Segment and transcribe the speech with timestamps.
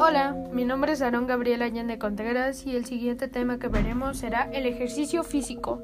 [0.00, 4.48] Hola, mi nombre es Aaron Gabriel Allende Contreras y el siguiente tema que veremos será
[4.52, 5.82] el ejercicio físico.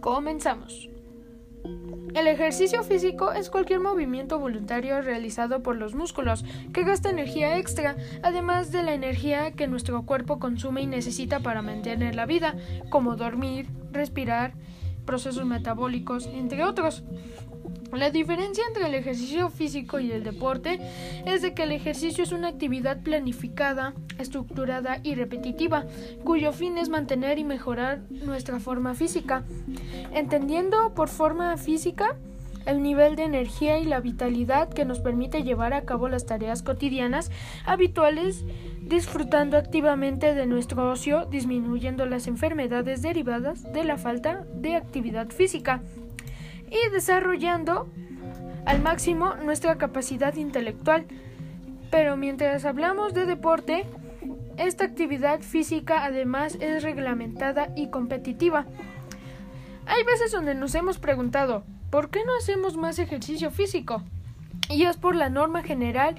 [0.00, 0.90] Comenzamos.
[2.14, 7.96] El ejercicio físico es cualquier movimiento voluntario realizado por los músculos que gasta energía extra,
[8.22, 12.56] además de la energía que nuestro cuerpo consume y necesita para mantener la vida,
[12.90, 14.52] como dormir, respirar,
[15.06, 17.02] procesos metabólicos, entre otros.
[17.94, 20.80] La diferencia entre el ejercicio físico y el deporte
[21.26, 25.84] es de que el ejercicio es una actividad planificada, estructurada y repetitiva,
[26.24, 29.44] cuyo fin es mantener y mejorar nuestra forma física.
[30.12, 32.16] Entendiendo por forma física
[32.66, 36.62] el nivel de energía y la vitalidad que nos permite llevar a cabo las tareas
[36.62, 37.30] cotidianas
[37.64, 38.44] habituales,
[38.80, 45.82] disfrutando activamente de nuestro ocio, disminuyendo las enfermedades derivadas de la falta de actividad física
[46.74, 47.88] y desarrollando
[48.66, 51.06] al máximo nuestra capacidad intelectual.
[51.90, 53.86] Pero mientras hablamos de deporte,
[54.56, 58.66] esta actividad física además es reglamentada y competitiva.
[59.86, 64.02] Hay veces donde nos hemos preguntado, ¿por qué no hacemos más ejercicio físico?
[64.68, 66.16] Y es por la norma general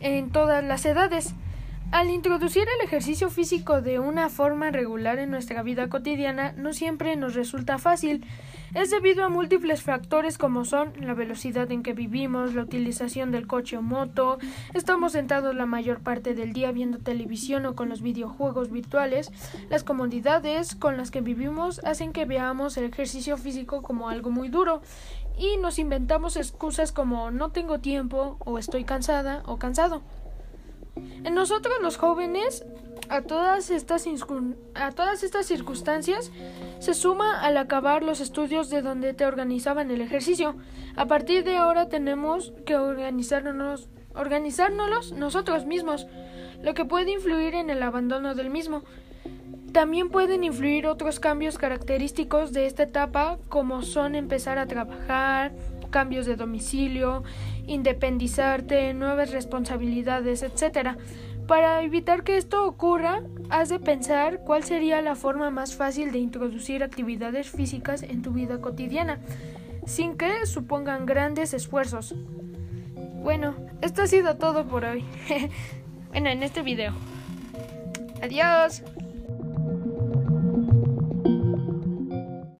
[0.00, 1.34] en todas las edades.
[1.92, 7.14] Al introducir el ejercicio físico de una forma regular en nuestra vida cotidiana no siempre
[7.16, 8.26] nos resulta fácil.
[8.74, 13.46] Es debido a múltiples factores como son la velocidad en que vivimos, la utilización del
[13.46, 14.38] coche o moto,
[14.74, 19.30] estamos sentados la mayor parte del día viendo televisión o con los videojuegos virtuales,
[19.70, 24.48] las comodidades con las que vivimos hacen que veamos el ejercicio físico como algo muy
[24.48, 24.82] duro
[25.38, 30.02] y nos inventamos excusas como no tengo tiempo o estoy cansada o cansado.
[31.24, 32.64] En nosotros los jóvenes,
[33.08, 34.06] a todas, estas
[34.74, 36.30] a todas estas circunstancias,
[36.78, 40.56] se suma al acabar los estudios de donde te organizaban el ejercicio.
[40.96, 46.06] A partir de ahora tenemos que organizarnos, organizárnoslos nosotros mismos,
[46.62, 48.82] lo que puede influir en el abandono del mismo.
[49.72, 55.52] También pueden influir otros cambios característicos de esta etapa, como son empezar a trabajar,
[55.96, 57.22] cambios de domicilio,
[57.66, 60.90] independizarte, nuevas responsabilidades, etc.
[61.48, 66.18] Para evitar que esto ocurra, has de pensar cuál sería la forma más fácil de
[66.18, 69.20] introducir actividades físicas en tu vida cotidiana,
[69.86, 72.14] sin que supongan grandes esfuerzos.
[73.22, 75.02] Bueno, esto ha sido todo por hoy.
[76.10, 76.92] bueno, en este video.
[78.22, 78.82] Adiós.